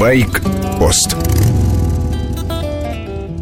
[0.00, 1.14] Байк-пост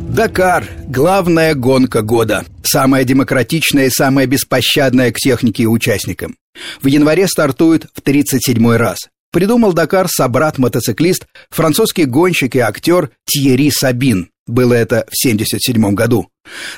[0.09, 2.45] Дакар– главная гонка года.
[2.65, 6.35] Самая демократичная и самая беспощадная к технике и участникам.
[6.83, 9.09] В январе стартует в 37-й раз.
[9.31, 14.31] Придумал Дакар собрат-мотоциклист, французский гонщик и актер Тьерри Сабин.
[14.49, 16.29] Было это в 77 году.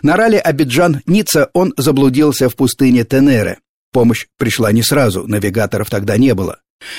[0.03, 3.61] На ралли Абиджан-Ницца он заблудился в пустыне Тенере.
[3.95, 6.59] Помощь пришла не сразу, навигаторов тогда не было.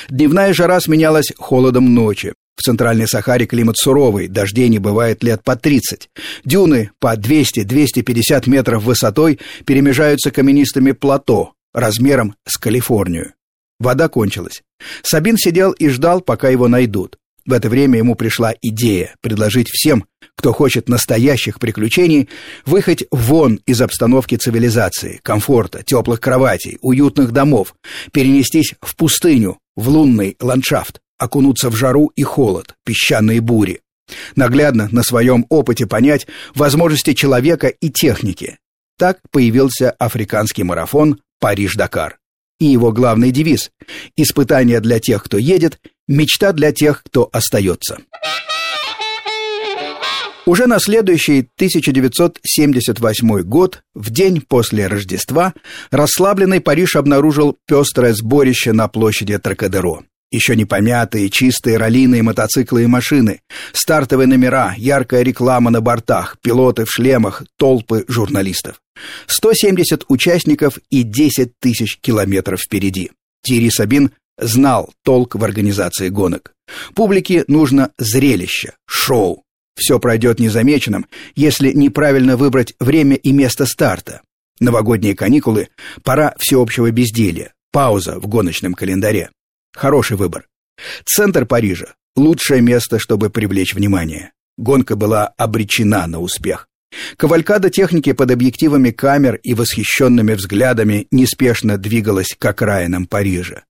[0.09, 2.33] Дневная жара сменялась холодом ночи.
[2.55, 6.09] В Центральной Сахаре климат суровый, дождей не бывает лет по 30.
[6.45, 13.33] Дюны по 200-250 метров высотой перемежаются каменистыми плато размером с Калифорнию.
[13.79, 14.61] Вода кончилась.
[15.01, 17.17] Сабин сидел и ждал, пока его найдут.
[17.45, 20.05] В это время ему пришла идея предложить всем,
[20.35, 22.29] кто хочет настоящих приключений,
[22.65, 27.73] выехать вон из обстановки цивилизации, комфорта, теплых кроватей, уютных домов,
[28.13, 33.81] перенестись в пустыню, в лунный ландшафт, окунуться в жару и холод, песчаные бури.
[34.35, 38.57] Наглядно на своем опыте понять возможности человека и техники.
[38.97, 42.17] Так появился африканский марафон «Париж-Дакар».
[42.59, 43.71] И его главный девиз–
[44.15, 47.99] «Испытание для тех, кто едет, мечта для тех, кто остается».
[50.47, 55.53] Уже на следующий 1978 год, в день после Рождества,
[55.91, 60.01] расслабленный Париж обнаружил пестрое сборище на площади Тракадеро.
[60.31, 63.41] Еще не помятые, чистые раллиные мотоциклы и машины,
[63.73, 68.81] стартовые номера, яркая реклама на бортах, пилоты в шлемах, толпы журналистов.
[69.27, 73.11] 170 участников и 10 тысяч километров впереди.
[73.43, 76.53] Тири Сабин знал толк в организации гонок.
[76.95, 79.43] Публике нужно зрелище, шоу.
[79.75, 84.21] Все пройдет незамеченным, если неправильно выбрать время и место старта.
[84.59, 85.69] Новогодние каникулы–
[86.03, 89.31] пора всеобщего безделья, пауза в гоночном календаре.
[89.75, 90.47] Хороший выбор.
[91.05, 94.31] Центр Парижа– лучшее место, чтобы привлечь внимание.
[94.57, 96.67] Гонка была обречена на успех.
[97.17, 103.63] Кавалькада техники под объективами камер и восхищенными взглядами неспешно двигалась к окраинам Парижа.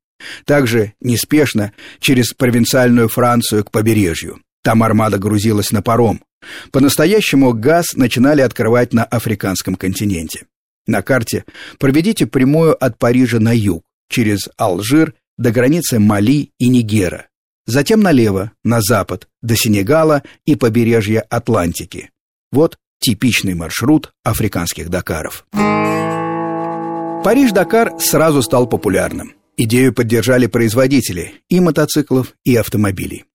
[0.45, 4.41] Также неспешно через провинциальную Францию к побережью.
[4.63, 6.22] Там армада грузилась на паром.
[6.72, 10.45] По-настоящему газ начинали открывать на африканском континенте.
[10.88, 11.45] На карте
[11.78, 17.28] проведите прямую от Парижа на юг, через Алжир до границы Мали и Нигера.
[17.66, 22.12] Затем налево, на запад, до Сенегала и побережья Атлантики.
[22.52, 25.46] Вот типичный маршрут африканских Дакаров.
[27.24, 29.34] Париж-Дакар сразу стал популярным.
[29.57, 33.25] Идею поддержали производители и мотоциклов, и автомобилей.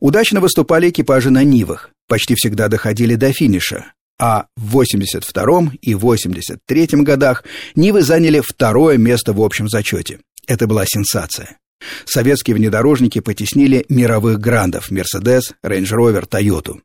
[0.00, 6.88] Удачно выступали экипажи на Нивах, почти всегда доходили до финиша, а в 82 и 83
[7.02, 7.44] годах
[7.74, 10.20] Нивы заняли второе место в общем зачете.
[10.46, 11.58] Это была сенсация.
[12.04, 16.80] Советские внедорожники потеснили мировых грандов Range Rover, Toyota.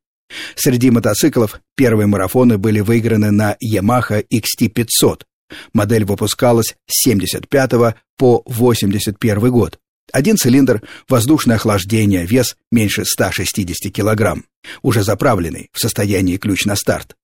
[0.55, 5.21] Среди мотоциклов первые марафоны были выиграны на Yamaha XT500.
[5.73, 9.79] Модель выпускалась с 75 по 81 год.
[10.11, 14.45] Один цилиндр, воздушное охлаждение, вес меньше 160 килограмм,
[14.81, 17.15] уже заправленный, в состоянии ключ на старт.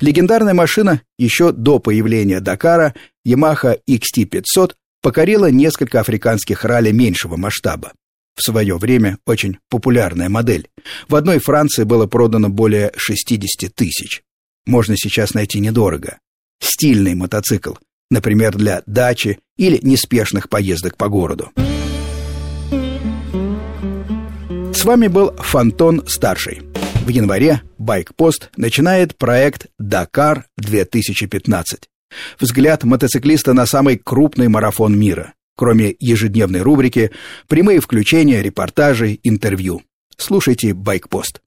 [0.00, 2.94] Легендарная машина еще до появления Дакара
[3.26, 4.74] Yamaha XT500
[5.06, 7.92] покорила несколько африканских ралли меньшего масштаба.
[8.34, 10.68] В свое время очень популярная модель.
[11.06, 14.22] В одной Франции было продано более 60 тысяч.
[14.66, 16.18] Можно сейчас найти недорого.
[16.60, 17.74] Стильный мотоцикл,
[18.10, 21.52] например, для дачи или неспешных поездок по городу.
[24.74, 26.62] С вами был Фантон Старший.
[27.04, 31.62] В январе Байкпост начинает проект «Дакар-2015».
[32.40, 35.34] Взгляд мотоциклиста на самый крупный марафон мира.
[35.56, 37.10] Кроме ежедневной рубрики,
[37.48, 39.82] прямые включения, репортажи, интервью.
[40.16, 41.40] Слушайте «Байкпост».